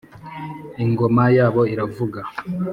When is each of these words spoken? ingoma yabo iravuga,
ingoma 0.83 1.23
yabo 1.37 1.61
iravuga, 1.73 2.19